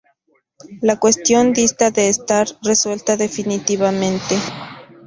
[0.81, 4.35] La cuestión dista de estar resuelta definitivamente.